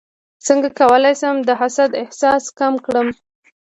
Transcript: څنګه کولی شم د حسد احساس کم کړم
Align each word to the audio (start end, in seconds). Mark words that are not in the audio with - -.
څنګه 0.45 0.69
کولی 0.79 1.13
شم 1.21 1.35
د 1.43 1.49
حسد 1.59 1.91
احساس 2.03 2.43
کم 2.59 2.73
کړم 2.85 3.07